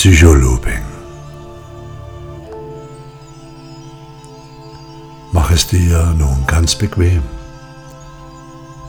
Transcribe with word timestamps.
Psycholooping. 0.00 0.80
Mach 5.30 5.50
es 5.50 5.66
dir 5.66 6.14
nun 6.16 6.46
ganz 6.46 6.74
bequem. 6.74 7.22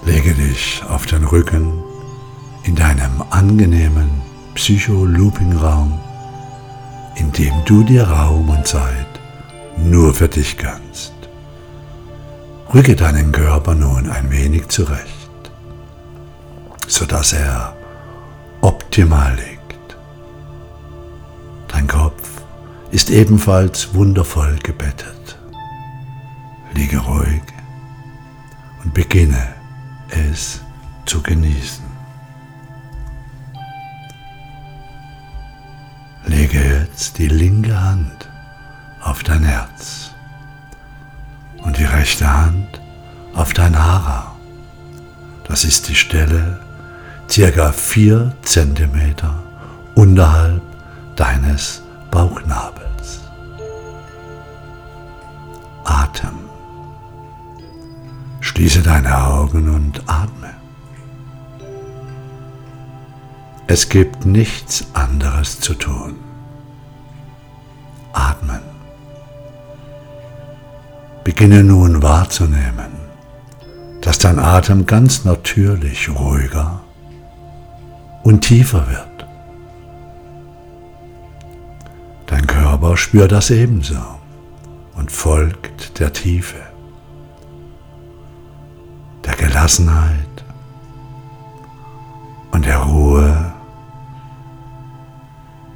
Lege 0.05 0.33
dich 0.33 0.81
auf 0.87 1.05
den 1.07 1.25
Rücken 1.25 1.83
in 2.63 2.75
deinem 2.75 3.21
angenehmen 3.29 4.09
Psycho-Looping-Raum, 4.55 5.99
in 7.15 7.29
dem 7.33 7.55
du 7.65 7.83
dir 7.83 8.07
Raum 8.07 8.47
und 8.47 8.65
Zeit 8.65 9.19
nur 9.75 10.13
für 10.13 10.29
dich 10.29 10.55
gönnst. 10.55 11.11
Rücke 12.73 12.95
deinen 12.95 13.33
Körper 13.33 13.75
nun 13.75 14.09
ein 14.09 14.31
wenig 14.31 14.69
zurecht, 14.69 15.51
sodass 16.87 17.33
er 17.33 17.75
optimal 18.61 19.35
liegt. 19.35 19.50
Ist 22.91 23.09
ebenfalls 23.09 23.93
wundervoll 23.93 24.57
gebettet. 24.63 25.39
Liege 26.73 26.97
ruhig 26.97 27.41
und 28.83 28.93
beginne 28.93 29.55
es 30.09 30.61
zu 31.05 31.21
genießen. 31.21 31.85
Lege 36.25 36.59
jetzt 36.59 37.17
die 37.17 37.27
linke 37.27 37.79
Hand 37.81 38.29
auf 39.01 39.23
dein 39.23 39.43
Herz 39.43 40.11
und 41.63 41.77
die 41.77 41.85
rechte 41.85 42.31
Hand 42.31 42.81
auf 43.33 43.53
dein 43.53 43.77
Hara. 43.77 44.35
Das 45.47 45.63
ist 45.63 45.87
die 45.87 45.95
Stelle 45.95 46.59
circa 47.29 47.71
4 47.71 48.33
cm 48.43 49.15
unterhalb 49.95 50.61
deines 51.15 51.81
Bauchnabels. 52.11 53.21
Atem. 55.85 56.37
Schließe 58.41 58.81
deine 58.81 59.17
Augen 59.25 59.73
und 59.73 60.03
atme. 60.07 60.53
Es 63.67 63.87
gibt 63.87 64.25
nichts 64.25 64.85
anderes 64.93 65.61
zu 65.61 65.73
tun. 65.73 66.17
Atmen. 68.11 68.59
Beginne 71.23 71.63
nun 71.63 72.03
wahrzunehmen, 72.03 72.91
dass 74.01 74.17
dein 74.17 74.39
Atem 74.39 74.85
ganz 74.85 75.23
natürlich 75.23 76.09
ruhiger 76.09 76.81
und 78.23 78.41
tiefer 78.41 78.85
wird. 78.89 79.10
Dein 82.91 82.97
Körper 82.97 82.97
spürt 82.97 83.31
das 83.31 83.49
ebenso 83.51 84.19
und 84.95 85.11
folgt 85.11 85.97
der 85.99 86.11
Tiefe, 86.11 86.59
der 89.23 89.33
Gelassenheit 89.35 90.43
und 92.51 92.65
der 92.65 92.79
Ruhe 92.79 93.53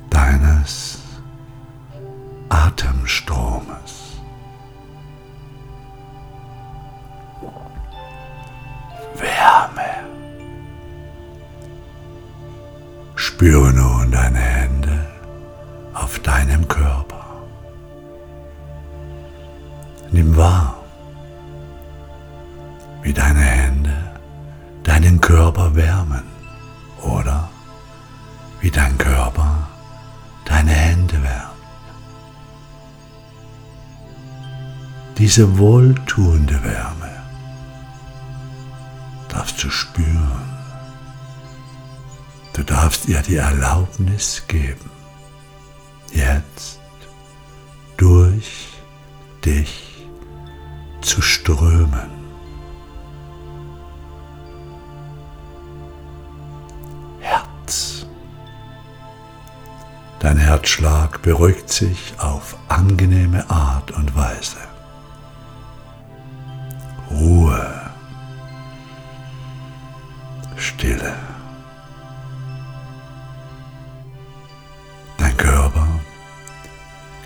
deines 0.09 0.99
Atemstromes. 2.49 4.19
Wärme. 9.16 9.91
Spüre 13.16 13.72
nun 13.72 14.11
deine 14.11 14.38
Hände 14.38 15.16
auf 15.94 16.19
deinem 16.19 16.67
Körper. 16.67 17.04
Wahr, 20.35 20.75
wie 23.03 23.13
deine 23.13 23.40
Hände 23.40 24.12
deinen 24.84 25.22
Körper 25.22 25.75
wärmen 25.75 26.23
oder 27.01 27.50
wie 28.59 28.69
dein 28.72 28.97
Körper 28.97 29.68
deine 30.46 30.72
Hände 30.72 31.22
wärmt. 31.23 31.56
Diese 35.18 35.57
wohltuende 35.57 36.62
Wärme 36.63 37.12
darfst 39.29 39.63
du 39.63 39.69
spüren. 39.69 40.50
Du 42.53 42.63
darfst 42.63 43.07
ihr 43.07 43.22
die 43.22 43.38
Erlaubnis 43.38 44.44
geben, 44.47 44.90
jetzt 46.12 46.79
durch 47.97 48.69
dich 49.46 49.84
strömen. 51.45 52.09
Dein 60.19 60.38
Herzschlag 60.38 61.22
beruhigt 61.22 61.69
sich 61.69 62.16
auf 62.17 62.57
angenehme 62.67 63.47
Art 63.47 63.91
und 63.91 64.16
Weise. 64.16 64.57
Ruhe, 67.11 67.91
Stille. 70.55 71.13
Dein 75.19 75.38
Körper 75.38 75.88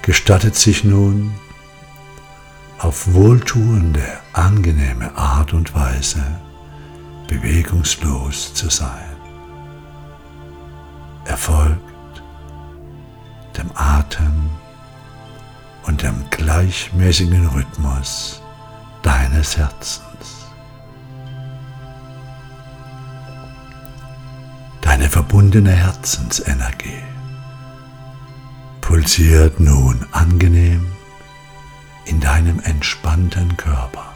gestattet 0.01 0.57
sich 0.57 0.83
nun 0.83 1.33
auf 2.79 3.13
wohltuende, 3.13 4.05
angenehme 4.33 5.15
Art 5.15 5.53
und 5.53 5.75
Weise 5.75 6.23
bewegungslos 7.27 8.53
zu 8.53 8.69
sein. 8.69 9.15
Erfolg 11.25 11.77
dem 13.57 13.69
Atem 13.75 14.49
und 15.85 16.01
dem 16.01 16.15
gleichmäßigen 16.29 17.47
Rhythmus 17.47 18.41
deines 19.01 19.57
Herzens. 19.57 20.47
Deine 24.81 25.09
verbundene 25.09 25.71
Herzensenergie 25.71 27.03
pulsiert 28.81 29.59
nun 29.59 30.05
angenehm 30.11 30.98
in 32.09 32.19
deinem 32.19 32.59
entspannten 32.61 33.55
Körper. 33.55 34.11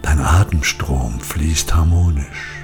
Dein 0.00 0.20
Atemstrom 0.20 1.18
fließt 1.18 1.74
harmonisch. 1.74 2.62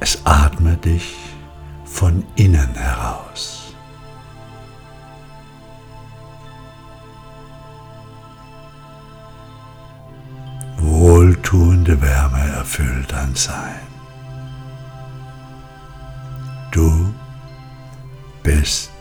Es 0.00 0.20
atme 0.26 0.76
dich 0.76 1.16
von 1.86 2.22
innen 2.36 2.74
heraus. 2.74 3.74
Wohltuende 10.76 12.02
Wärme 12.02 12.40
erfüllt 12.56 13.10
dein 13.10 13.34
Sein. 13.34 13.80
Du 16.72 17.14
bist 18.42 18.93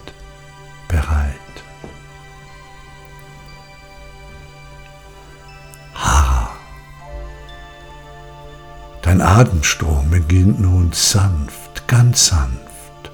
Atemstrom 9.23 10.09
beginnt 10.09 10.59
nun 10.59 10.91
sanft, 10.91 11.87
ganz 11.87 12.28
sanft 12.28 13.11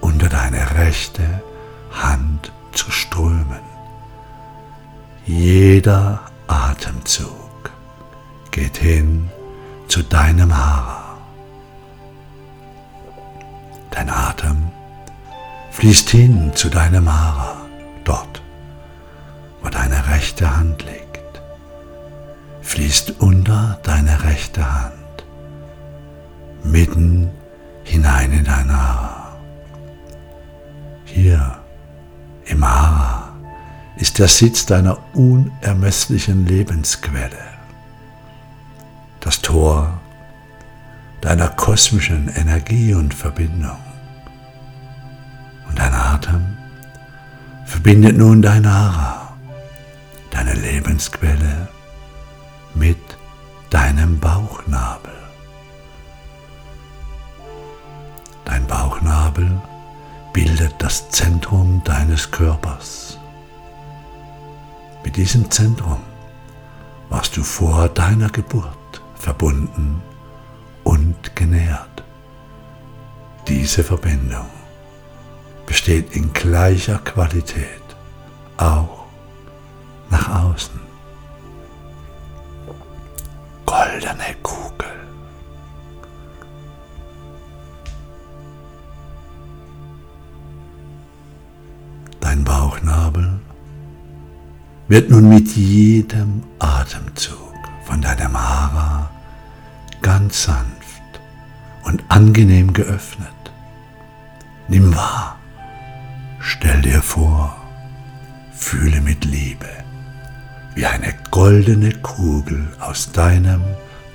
unter 0.00 0.28
deine 0.28 0.76
rechte 0.76 1.42
Hand 1.90 2.52
zu 2.72 2.90
strömen. 2.92 3.60
Jeder 5.26 6.20
Atemzug 6.46 7.72
geht 8.52 8.76
hin 8.76 9.28
zu 9.88 10.02
deinem 10.04 10.56
Hara. 10.56 11.18
Dein 13.90 14.08
Atem 14.08 14.70
fließt 15.72 16.10
hin 16.10 16.52
zu 16.54 16.68
deinem 16.68 17.12
Hara, 17.12 17.56
dort, 18.04 18.40
wo 19.62 19.68
deine 19.68 20.06
rechte 20.06 20.56
Hand 20.56 20.84
liegt, 20.84 21.42
fließt 22.62 23.14
unter 23.18 23.80
deine 23.82 24.22
rechte 24.22 24.72
Hand 24.72 24.99
mitten 26.64 27.30
hinein 27.84 28.32
in 28.32 28.44
dein 28.44 28.70
Hara. 28.70 29.36
Hier 31.04 31.58
im 32.46 32.64
Hara 32.64 33.32
ist 33.96 34.18
der 34.18 34.28
Sitz 34.28 34.66
deiner 34.66 34.98
unermesslichen 35.14 36.46
Lebensquelle, 36.46 37.44
das 39.20 39.42
Tor 39.42 40.00
deiner 41.20 41.48
kosmischen 41.48 42.28
Energie 42.28 42.94
und 42.94 43.12
Verbindung. 43.12 43.78
Und 45.68 45.78
dein 45.78 45.92
Atem 45.92 46.56
verbindet 47.66 48.16
nun 48.16 48.40
dein 48.42 48.66
Hara, 48.66 49.34
deine 50.30 50.54
Lebensquelle, 50.54 51.68
mit 52.74 52.98
deinem 53.68 54.18
Bauchnabel. 54.18 55.19
Bauchnabel 59.00 59.60
bildet 60.32 60.74
das 60.78 61.08
Zentrum 61.10 61.82
deines 61.84 62.30
Körpers. 62.30 63.18
Mit 65.02 65.16
diesem 65.16 65.50
Zentrum 65.50 66.00
warst 67.08 67.36
du 67.36 67.42
vor 67.42 67.88
deiner 67.88 68.28
Geburt 68.28 69.02
verbunden 69.14 70.02
und 70.84 71.34
genährt. 71.34 72.04
Diese 73.48 73.82
Verbindung 73.82 74.46
besteht 75.66 76.14
in 76.14 76.32
gleicher 76.32 76.98
Qualität 76.98 77.82
auch 78.58 79.06
nach 80.10 80.44
außen. 80.44 80.80
Goldene 83.64 84.36
Kugel. 84.42 84.59
Wird 94.90 95.08
nun 95.08 95.28
mit 95.28 95.54
jedem 95.54 96.42
Atemzug 96.58 97.54
von 97.84 98.02
deinem 98.02 98.36
Hara 98.36 99.08
ganz 100.02 100.42
sanft 100.42 101.20
und 101.84 102.02
angenehm 102.08 102.72
geöffnet. 102.72 103.28
Nimm 104.66 104.92
wahr, 104.92 105.38
stell 106.40 106.82
dir 106.82 107.02
vor, 107.02 107.56
fühle 108.52 109.00
mit 109.00 109.24
Liebe, 109.24 109.68
wie 110.74 110.86
eine 110.86 111.14
goldene 111.30 111.92
Kugel 111.92 112.66
aus 112.80 113.12
deinem 113.12 113.62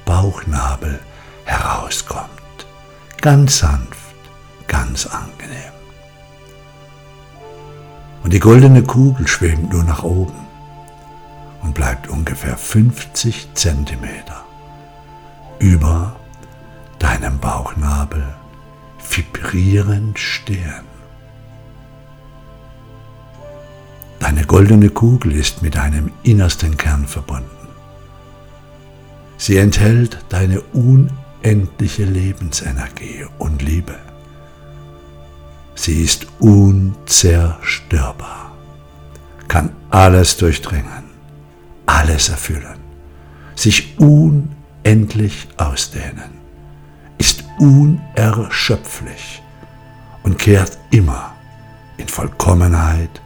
Bauchnabel 0.03 0.99
herauskommt, 1.45 2.67
ganz 3.21 3.59
sanft, 3.59 4.15
ganz 4.67 5.05
angenehm. 5.05 5.71
Und 8.23 8.33
die 8.33 8.39
goldene 8.39 8.83
Kugel 8.83 9.25
schwebt 9.25 9.71
nur 9.71 9.85
nach 9.85 10.03
oben 10.03 10.44
und 11.65 11.73
bleibt 11.73 12.07
ungefähr 12.07 12.55
50 12.57 13.49
Zentimeter 13.55 14.45
über 15.57 16.15
deinem 16.99 17.39
Bauchnabel 17.39 18.35
vibrierend 19.09 20.19
stehen. 20.19 20.85
Deine 24.19 24.45
goldene 24.45 24.89
Kugel 24.89 25.31
ist 25.31 25.63
mit 25.63 25.73
deinem 25.75 26.11
innersten 26.21 26.77
Kern 26.77 27.07
verbunden. 27.07 27.49
Sie 29.37 29.57
enthält 29.57 30.19
deine 30.29 30.61
unendliche 30.61 32.05
Lebensenergie 32.05 33.25
und 33.39 33.63
Liebe. 33.63 33.95
Sie 35.73 36.03
ist 36.03 36.27
unzerstörbar, 36.39 38.51
kann 39.47 39.71
alles 39.89 40.37
durchdringen 40.37 41.04
alles 41.85 42.29
erfüllen, 42.29 42.79
sich 43.55 43.97
unendlich 43.99 45.47
ausdehnen, 45.57 46.39
ist 47.17 47.43
unerschöpflich 47.59 49.41
und 50.23 50.37
kehrt 50.37 50.77
immer 50.91 51.33
in 51.97 52.07
Vollkommenheit 52.07 53.21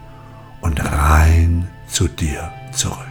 und 0.60 0.80
rein 0.84 1.68
zu 1.88 2.08
dir 2.08 2.52
zurück. 2.72 3.06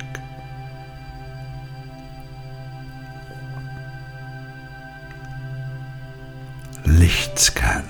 Lichtscan. 6.85 7.83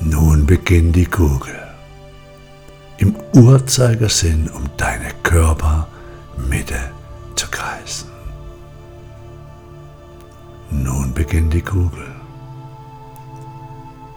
Nun 0.00 0.46
beginnt 0.46 0.96
die 0.96 1.04
Kugel 1.04 1.59
im 3.00 3.16
Uhrzeigersinn 3.34 4.48
um 4.50 4.64
deine 4.76 5.10
Körpermitte 5.22 6.78
zu 7.34 7.48
kreisen. 7.50 8.10
Nun 10.70 11.12
beginnt 11.14 11.54
die 11.54 11.62
Kugel 11.62 12.06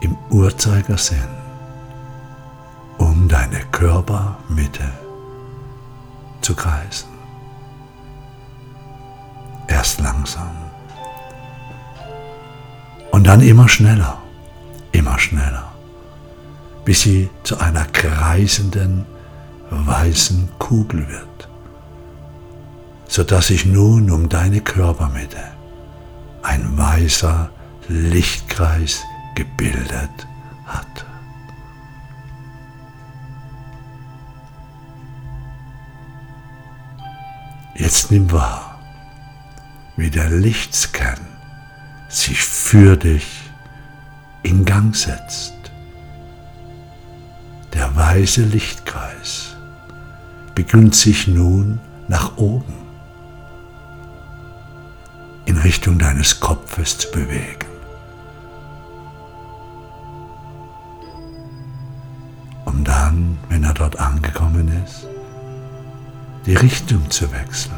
im 0.01 0.17
Uhrzeigersinn 0.29 1.31
um 2.97 3.27
deine 3.29 3.61
Körpermitte 3.71 4.91
zu 6.41 6.53
kreisen. 6.53 7.07
Erst 9.67 10.01
langsam 10.01 10.51
und 13.11 13.25
dann 13.25 13.39
immer 13.41 13.69
schneller, 13.69 14.21
immer 14.91 15.17
schneller 15.17 15.72
bis 16.85 17.01
sie 17.01 17.29
zu 17.43 17.57
einer 17.59 17.85
kreisenden 17.85 19.05
weißen 19.69 20.49
Kugel 20.59 21.07
wird, 21.07 21.49
sodass 23.07 23.47
sich 23.47 23.65
nun 23.65 24.11
um 24.11 24.29
deine 24.29 24.61
Körpermitte 24.61 25.43
ein 26.43 26.77
weißer 26.77 27.49
Lichtkreis 27.87 29.01
gebildet 29.35 30.27
hat. 30.65 31.05
Jetzt 37.75 38.11
nimm 38.11 38.31
wahr, 38.31 38.79
wie 39.97 40.11
der 40.11 40.29
Lichtscan 40.29 41.19
sich 42.07 42.43
für 42.43 42.95
dich 42.95 43.49
in 44.43 44.63
Gang 44.65 44.95
setzt. 44.95 45.52
Der 47.73 47.95
weiße 47.95 48.43
Lichtkreis 48.43 49.55
beginnt 50.53 50.95
sich 50.95 51.27
nun 51.27 51.79
nach 52.07 52.37
oben 52.37 52.73
in 55.45 55.57
Richtung 55.57 55.97
deines 55.97 56.39
Kopfes 56.39 56.99
zu 56.99 57.11
bewegen. 57.11 57.67
Um 62.65 62.83
dann, 62.83 63.37
wenn 63.49 63.63
er 63.63 63.73
dort 63.73 63.99
angekommen 63.99 64.71
ist, 64.85 65.07
die 66.45 66.55
Richtung 66.55 67.09
zu 67.09 67.31
wechseln, 67.31 67.73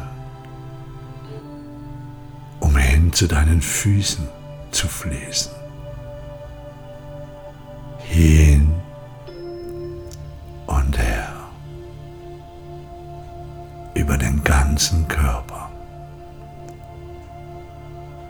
um 2.60 2.76
hin 2.76 3.12
zu 3.12 3.26
deinen 3.26 3.62
Füßen 3.62 4.28
zu 4.70 4.88
fließen. 4.88 5.52
Hin 7.98 8.74
über 14.06 14.18
den 14.18 14.44
ganzen 14.44 15.08
Körper. 15.08 15.68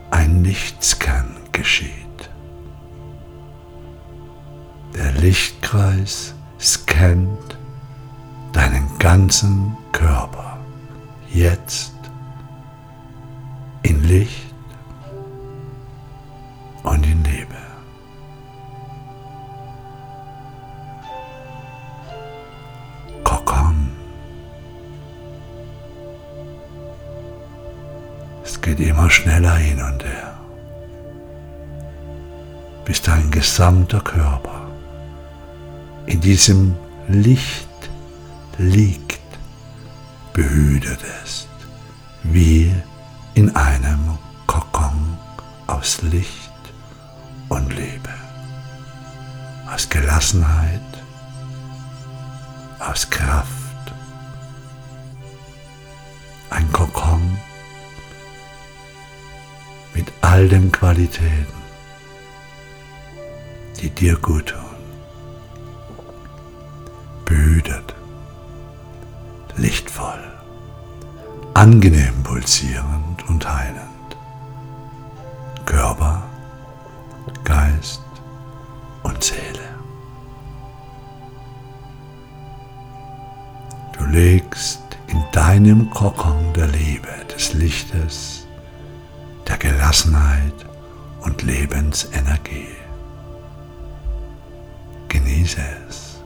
Ein 0.09 0.43
Lichtscan 0.43 1.35
geschieht. 1.51 2.31
Der 4.95 5.11
Lichtkreis 5.11 6.33
scannt 6.59 7.59
deinen 8.53 8.89
ganzen 8.97 9.77
Körper 9.91 10.57
jetzt 11.31 11.93
in 13.83 14.03
Licht 14.03 14.46
geht 28.67 28.81
immer 28.81 29.09
schneller 29.09 29.55
hin 29.55 29.81
und 29.81 30.03
her, 30.03 30.37
bis 32.83 33.01
dein 33.01 33.31
gesamter 33.31 34.01
Körper 34.01 34.67
in 36.05 36.19
diesem 36.19 36.75
Licht 37.07 37.69
liegt, 38.57 39.21
behütet 40.33 40.99
ist, 41.23 41.47
wie 42.23 42.75
in 43.35 43.55
einem 43.55 44.17
Kokon 44.47 45.17
aus 45.67 46.01
Licht 46.01 46.51
und 47.47 47.69
Liebe, 47.69 48.15
aus 49.73 49.87
Gelassenheit, 49.87 50.81
aus 52.79 53.09
Kraft. 53.09 53.56
All 60.37 60.47
den 60.47 60.71
Qualitäten, 60.71 61.57
die 63.81 63.89
dir 63.89 64.15
gut 64.17 64.49
tun. 64.49 64.77
Behütet, 67.25 67.95
lichtvoll, 69.55 70.23
angenehm 71.55 72.21
pulsierend 72.21 73.27
und 73.27 73.51
heilend. 73.51 74.09
Körper, 75.65 76.21
Geist 77.43 78.03
und 79.01 79.23
Seele. 79.23 79.69
Du 83.97 84.05
legst 84.05 84.83
in 85.07 85.23
deinem 85.31 85.89
Kokon 85.89 86.53
der 86.53 86.67
Liebe, 86.67 87.09
des 87.33 87.53
Lichtes, 87.53 88.36
der 89.57 89.71
Gelassenheit 89.71 90.53
und 91.21 91.41
Lebensenergie. 91.43 92.67
Genieße 95.07 95.61
es. 95.87 96.17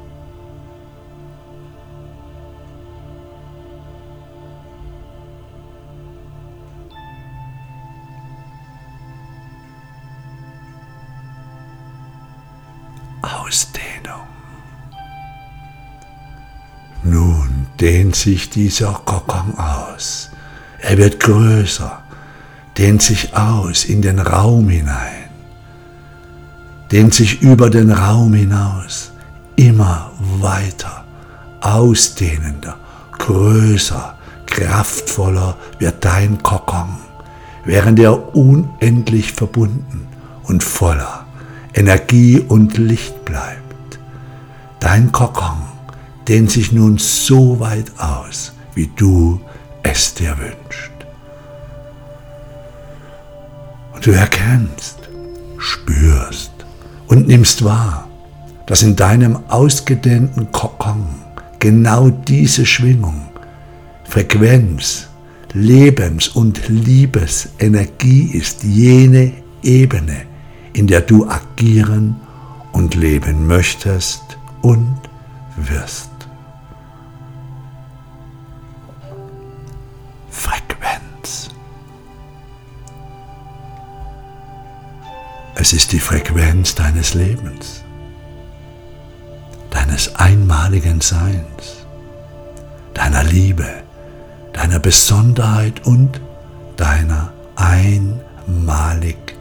Ausdehnung. 13.22 14.28
Nun 17.04 17.68
dehnt 17.80 18.16
sich 18.16 18.50
dieser 18.50 18.94
Kokon 18.94 19.58
aus. 19.58 20.32
Er 20.80 20.98
wird 20.98 21.20
größer, 21.20 22.01
dehnt 22.78 23.02
sich 23.02 23.36
aus 23.36 23.86
in 23.86 24.02
den 24.02 24.20
Raum 24.20 24.70
hinein, 24.70 25.30
dehnt 26.92 27.14
sich 27.14 27.42
über 27.42 27.70
den 27.70 27.92
Raum 27.92 28.34
hinaus, 28.34 29.12
immer 29.56 30.12
weiter, 30.40 31.06
ausdehnender, 31.62 32.78
größer, 33.18 34.16
kraftvoller 34.46 35.56
wird 35.80 36.04
dein 36.04 36.42
Kokon, 36.44 36.98
während 37.66 38.00
er 38.00 38.36
unendlich 38.36 39.34
verbunden 39.34 40.08
und 40.44 40.64
voller 40.64 41.26
Energie 41.74 42.40
und 42.40 42.78
Licht 42.78 43.24
bleibt. 43.24 44.00
Dein 44.80 45.12
Kokon 45.12 45.62
dehnt 46.28 46.52
sich 46.52 46.72
nun 46.72 46.98
so 46.98 47.60
weit 47.60 47.92
aus, 47.98 48.54
wie 48.74 48.90
du 48.96 49.40
es 49.84 50.14
dir 50.14 50.38
wünscht. 50.38 50.92
Du 54.02 54.12
erkennst, 54.12 54.98
spürst 55.58 56.52
und 57.08 57.28
nimmst 57.28 57.64
wahr, 57.64 58.08
dass 58.66 58.84
in 58.84 58.96
deinem 58.96 59.38
ausgedehnten 59.48 60.52
Kokon 60.52 61.06
genau 61.60 62.10
diese 62.10 62.66
Schwingung, 62.66 63.30
Frequenz, 64.04 65.08
Lebens- 65.54 66.30
und 66.30 66.68
Liebesenergie 66.68 68.32
ist, 68.34 68.64
jene 68.64 69.34
Ebene, 69.62 70.24
in 70.74 70.88
der 70.88 71.02
du 71.02 71.28
agieren 71.28 72.16
und 72.72 72.96
leben 72.96 73.46
möchtest 73.48 74.38
und 74.62 74.98
wirst. 75.58 76.11
Es 85.56 85.74
ist 85.74 85.92
die 85.92 86.00
Frequenz 86.00 86.76
deines 86.76 87.14
Lebens, 87.14 87.84
deines 89.70 90.16
einmaligen 90.16 91.02
Seins, 91.02 91.86
deiner 92.94 93.24
Liebe, 93.24 93.68
deiner 94.54 94.80
Besonderheit 94.80 95.86
und 95.86 96.22
deiner 96.78 97.34
Einmaligkeit. 97.56 99.36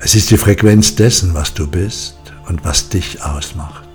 Es 0.00 0.14
ist 0.14 0.30
die 0.30 0.38
Frequenz 0.38 0.94
dessen, 0.94 1.34
was 1.34 1.54
du 1.54 1.66
bist 1.66 2.16
und 2.46 2.64
was 2.64 2.88
dich 2.88 3.22
ausmacht. 3.22 3.87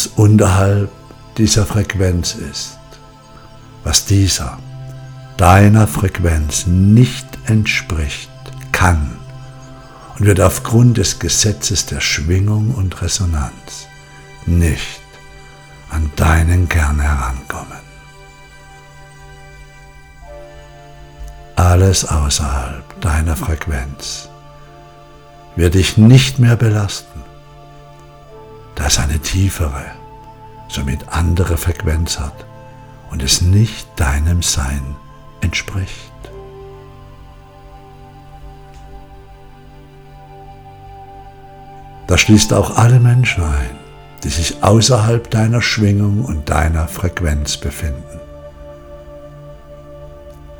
Was 0.00 0.06
unterhalb 0.16 0.90
dieser 1.36 1.66
Frequenz 1.66 2.34
ist, 2.34 2.78
was 3.84 4.06
dieser, 4.06 4.58
deiner 5.36 5.86
Frequenz 5.86 6.66
nicht 6.66 7.26
entspricht, 7.44 8.30
kann 8.72 9.18
und 10.18 10.24
wird 10.24 10.40
aufgrund 10.40 10.96
des 10.96 11.18
Gesetzes 11.18 11.84
der 11.84 12.00
Schwingung 12.00 12.70
und 12.74 13.02
Resonanz 13.02 13.88
nicht 14.46 15.02
an 15.90 16.10
deinen 16.16 16.66
Kern 16.66 16.98
herankommen. 16.98 17.84
Alles 21.56 22.06
außerhalb 22.06 23.00
deiner 23.02 23.36
Frequenz 23.36 24.30
wird 25.56 25.74
dich 25.74 25.98
nicht 25.98 26.38
mehr 26.38 26.56
belasten, 26.56 27.20
da 28.80 28.86
es 28.86 28.98
eine 28.98 29.20
tiefere, 29.20 29.84
somit 30.68 31.08
andere 31.08 31.56
Frequenz 31.56 32.18
hat 32.18 32.44
und 33.10 33.22
es 33.22 33.42
nicht 33.42 33.86
deinem 33.96 34.42
Sein 34.42 34.96
entspricht. 35.40 36.10
Das 42.08 42.20
schließt 42.20 42.52
auch 42.52 42.76
alle 42.76 42.98
Menschen 42.98 43.44
ein 43.44 43.80
die 44.22 44.28
sich 44.28 44.62
außerhalb 44.62 45.30
deiner 45.30 45.62
Schwingung 45.62 46.24
und 46.24 46.50
deiner 46.50 46.88
Frequenz 46.88 47.56
befinden. 47.56 48.20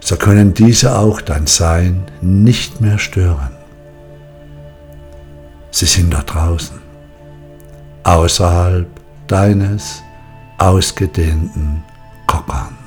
So 0.00 0.16
können 0.16 0.54
diese 0.54 0.98
auch 0.98 1.20
dein 1.20 1.46
Sein 1.46 2.04
nicht 2.20 2.80
mehr 2.80 2.98
stören. 2.98 3.50
Sie 5.70 5.86
sind 5.86 6.12
da 6.12 6.22
draußen, 6.22 6.80
außerhalb 8.10 8.88
deines 9.28 10.02
ausgedehnten 10.58 11.82
Kokons. 12.26 12.80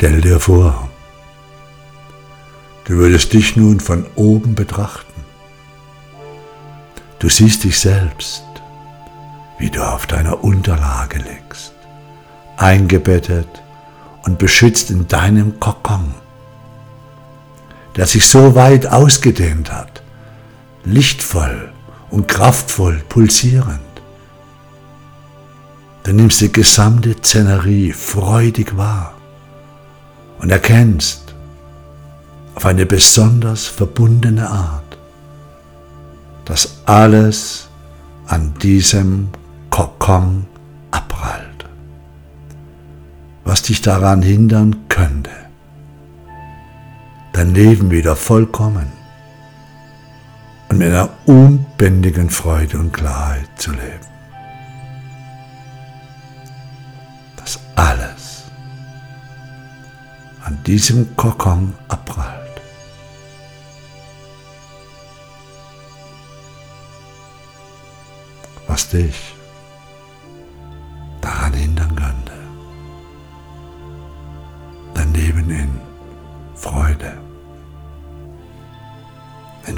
Stell 0.00 0.22
dir 0.22 0.40
vor, 0.40 0.88
du 2.84 2.94
würdest 2.94 3.34
dich 3.34 3.54
nun 3.54 3.80
von 3.80 4.06
oben 4.16 4.54
betrachten. 4.54 5.22
Du 7.18 7.28
siehst 7.28 7.64
dich 7.64 7.78
selbst, 7.78 8.42
wie 9.60 9.70
du 9.70 9.82
auf 9.82 10.06
deiner 10.06 10.42
Unterlage 10.42 11.18
liegst, 11.18 11.74
eingebettet 12.56 13.62
und 14.24 14.38
beschützt 14.38 14.90
in 14.90 15.06
deinem 15.06 15.60
Kokon, 15.60 16.14
der 17.94 18.06
sich 18.06 18.26
so 18.26 18.54
weit 18.54 18.86
ausgedehnt 18.86 19.70
hat, 19.70 20.02
lichtvoll 20.84 21.70
und 22.10 22.26
kraftvoll 22.26 23.02
pulsierend. 23.08 23.80
Du 26.04 26.14
nimmst 26.14 26.40
die 26.40 26.50
gesamte 26.50 27.14
Szenerie 27.14 27.92
freudig 27.92 28.78
wahr 28.78 29.12
und 30.38 30.50
erkennst 30.50 31.34
auf 32.54 32.64
eine 32.64 32.86
besonders 32.86 33.66
verbundene 33.66 34.48
Art, 34.48 34.96
dass 36.46 36.78
alles 36.86 37.68
an 38.26 38.54
diesem 38.62 39.28
Kokon 39.70 40.46
abprallt, 40.90 41.64
was 43.44 43.62
dich 43.62 43.80
daran 43.80 44.22
hindern 44.22 44.88
könnte, 44.88 45.30
dein 47.32 47.54
Leben 47.54 47.90
wieder 47.90 48.16
vollkommen 48.16 48.92
und 50.68 50.78
mit 50.78 50.88
einer 50.88 51.08
unbändigen 51.26 52.30
Freude 52.30 52.78
und 52.78 52.92
Klarheit 52.92 53.48
zu 53.56 53.70
leben. 53.70 54.06
Das 57.36 57.58
alles 57.76 58.44
an 60.44 60.58
diesem 60.64 61.16
Kokon 61.16 61.74
abprallt. 61.88 62.40
Was 68.66 68.88
dich 68.88 69.34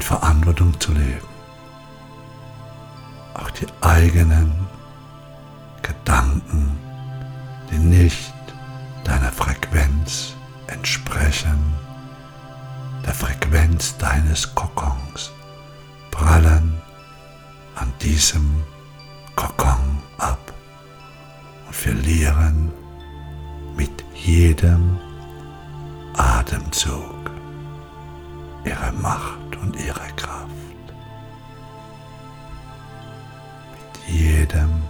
Verantwortung 0.03 0.77
zu 0.81 0.91
leben, 0.91 1.27
auch 3.35 3.49
die 3.51 3.67
eigenen 3.79 4.51
Gedanken, 5.81 6.77
die 7.71 7.77
nicht 7.77 8.33
deiner 9.05 9.31
Frequenz 9.31 10.35
entsprechen, 10.67 11.73
der 13.05 13.13
Frequenz 13.13 13.97
deines 13.97 14.53
Kokons, 14.53 15.31
prallen 16.11 16.81
an 17.75 17.93
diesem 18.01 18.61
Kokon 19.37 20.01
ab 20.17 20.53
und 21.65 21.75
verlieren 21.75 22.73
mit 23.77 24.03
jedem 24.13 24.99
Atemzug 26.17 27.31
ihre 28.65 28.91
Macht 29.01 29.42
und 29.63 29.75
ihre 29.77 30.07
Kraft. 30.17 30.49
Mit 33.71 34.15
jedem 34.15 34.82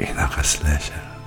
Inneres 0.00 0.62
Lächeln. 0.62 1.19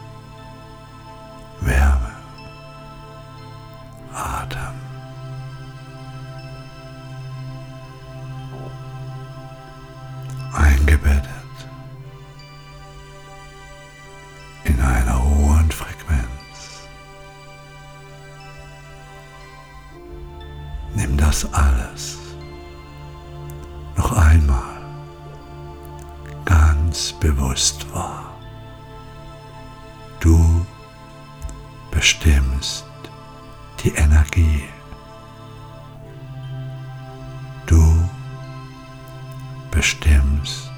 Bestimmst 39.84 40.72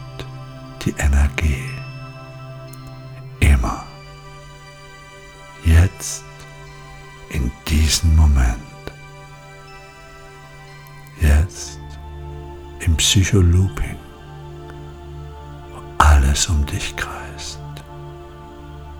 die 0.84 0.96
Energie. 0.98 1.70
Immer. 3.39 3.86
Jetzt, 5.63 6.24
in 7.30 7.52
diesem 7.68 8.15
Moment. 8.15 8.84
Jetzt 11.22 11.80
im 12.80 12.96
Psycholooping, 12.98 14.00
wo 15.72 16.04
alles 16.04 16.48
um 16.48 16.65
dich 16.65 16.96
kreist. 16.96 17.60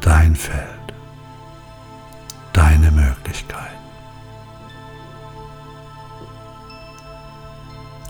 Dein 0.02 0.36
Feld, 0.36 0.88
deine 2.54 2.92
Möglichkeiten. 2.92 3.86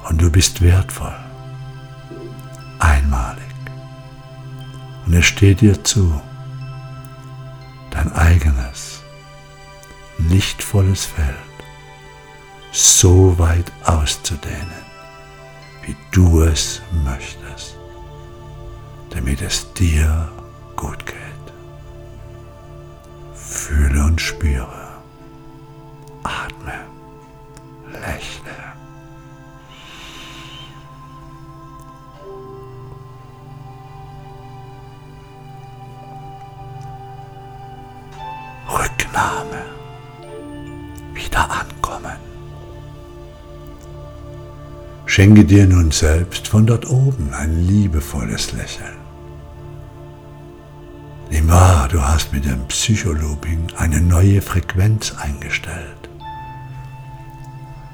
Und 0.10 0.22
du 0.22 0.30
bist 0.30 0.62
wertvoll, 0.62 1.25
Es 5.18 5.28
steht 5.28 5.62
dir 5.62 5.82
zu, 5.82 6.22
dein 7.90 8.12
eigenes, 8.12 9.02
lichtvolles 10.18 11.06
Feld 11.06 11.38
so 12.74 13.40
weit 13.40 13.72
auszudehnen, 13.86 14.84
wie 15.84 15.96
du 16.12 16.42
es 16.42 16.82
möchtest, 17.06 17.78
damit 19.12 19.42
es 19.42 19.72
dir 19.72 20.30
gut 20.76 21.06
geht. 21.06 21.16
Fühle 23.36 24.04
und 24.04 24.20
spüre, 24.20 24.85
Schenke 45.16 45.46
dir 45.46 45.66
nun 45.66 45.92
selbst 45.92 46.50
von 46.50 46.68
dort 46.68 46.90
oben 46.90 47.34
ein 47.34 47.66
liebevolles 47.66 48.52
Lächeln. 48.52 48.98
Nimm 51.32 51.48
wahr, 51.48 51.88
du 51.88 52.02
hast 52.02 52.34
mit 52.34 52.44
dem 52.44 52.68
Psycholooping 52.68 53.68
eine 53.78 54.02
neue 54.02 54.42
Frequenz 54.42 55.14
eingestellt. 55.18 56.10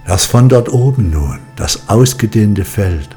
Lass 0.07 0.25
von 0.25 0.49
dort 0.49 0.69
oben 0.73 1.12
nun 1.12 1.38
das 1.57 1.89
ausgedehnte 1.89 2.65
Feld 2.65 3.15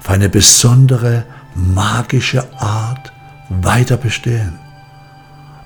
auf 0.00 0.10
eine 0.10 0.28
besondere 0.28 1.24
magische 1.54 2.42
Art 2.60 3.12
weiter 3.48 3.96
bestehen, 3.96 4.58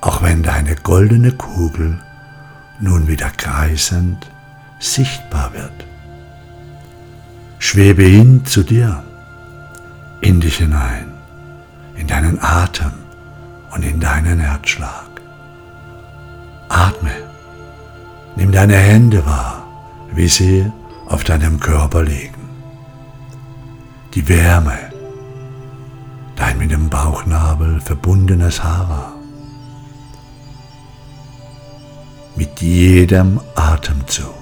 auch 0.03 0.21
wenn 0.21 0.43
deine 0.43 0.77
goldene 0.77 1.33
Kugel 1.33 1.99
nun 2.79 3.09
wieder 3.09 3.31
kreisend 3.31 4.31
sichtbar 4.79 5.55
wird. 5.55 5.90
Schwebe 7.63 8.03
hin 8.03 8.43
zu 8.47 8.63
dir, 8.63 9.05
in 10.23 10.41
dich 10.41 10.57
hinein, 10.57 11.13
in 11.95 12.07
deinen 12.07 12.43
Atem 12.43 12.93
und 13.71 13.83
in 13.83 14.01
deinen 14.01 14.41
Herzschlag. 14.41 15.11
Atme, 16.71 17.13
nimm 18.35 18.51
deine 18.51 18.77
Hände 18.77 19.25
wahr, 19.27 19.63
wie 20.11 20.27
sie 20.27 20.73
auf 21.07 21.23
deinem 21.23 21.61
Körper 21.61 22.03
liegen. 22.03 22.49
Die 24.15 24.27
Wärme, 24.27 24.79
dein 26.37 26.57
mit 26.57 26.71
dem 26.71 26.89
Bauchnabel 26.89 27.79
verbundenes 27.83 28.65
Haar. 28.65 29.13
Mit 32.37 32.59
jedem 32.63 33.39
Atemzug 33.55 34.40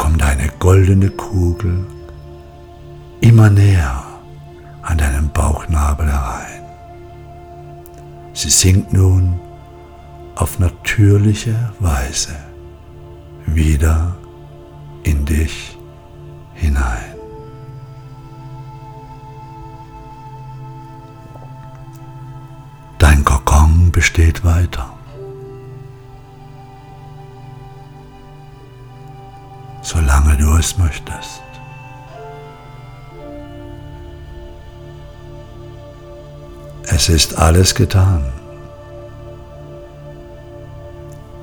kommt 0.00 0.22
deine 0.22 0.48
goldene 0.58 1.10
Kugel 1.10 1.86
immer 3.20 3.50
näher 3.50 4.02
an 4.80 4.96
deinen 4.96 5.28
Bauchnabel 5.30 6.10
herein. 6.10 6.62
Sie 8.32 8.48
sinkt 8.48 8.94
nun 8.94 9.38
auf 10.36 10.58
natürliche 10.58 11.54
Weise 11.80 12.34
wieder 13.44 14.16
in 15.02 15.26
dich 15.26 15.76
hinein. 16.54 17.14
Dein 22.98 23.22
Kokon 23.22 23.92
besteht 23.92 24.44
weiter. 24.44 24.99
Solange 29.82 30.36
du 30.36 30.54
es 30.56 30.78
möchtest. 30.78 31.42
Es 36.92 37.08
ist 37.08 37.38
alles 37.38 37.74
getan. 37.74 38.32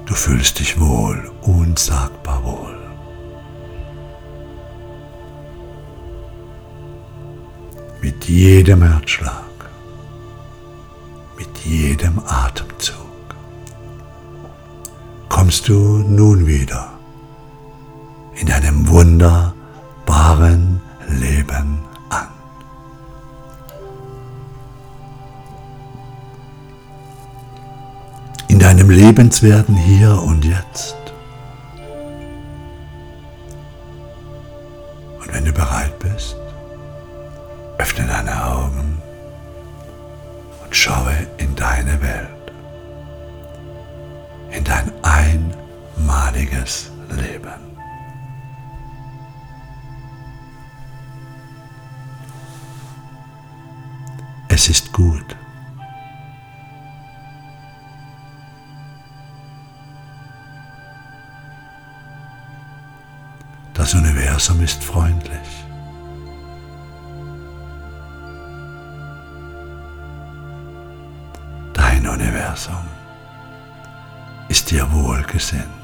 Du 0.05 0.13
fühlst 0.13 0.59
dich 0.59 0.79
wohl, 0.79 1.31
unsagbar 1.41 2.43
wohl. 2.43 2.77
Mit 8.01 8.25
jedem 8.25 8.83
Herzschlag, 8.83 9.69
mit 11.37 11.57
jedem 11.65 12.19
Atemzug 12.25 12.95
kommst 15.27 15.67
du 15.67 15.99
nun 15.99 16.45
wieder 16.45 16.96
in 18.39 18.47
deinem 18.47 18.87
wunderbaren 18.87 20.81
Leben 21.07 21.79
an. 22.09 22.27
In 28.47 28.59
deinem 28.59 28.89
lebenswerten 28.89 29.75
Hier 29.75 30.21
und 30.21 30.45
Jetzt. 30.45 30.95
Und 35.19 35.33
wenn 35.33 35.45
du 35.45 35.51
bereit 35.51 35.97
bist, 35.99 36.37
öffne 37.79 38.05
deine 38.05 38.45
Augen 38.45 39.01
und 40.63 40.75
schaue 40.75 41.13
in 41.37 41.55
deine 41.55 41.99
Welt, 42.01 42.27
in 44.51 44.63
dein 44.63 44.91
einmaliges 45.97 46.91
Leben. 47.09 47.66
Es 54.69 54.81
ist 54.81 54.91
gut. 54.91 55.33
Das 63.73 63.93
Universum 63.93 64.59
ist 64.59 64.83
freundlich. 64.83 65.39
Dein 71.73 72.05
Universum 72.05 72.75
ist 74.49 74.69
dir 74.69 74.91
wohlgesinnt. 74.91 75.76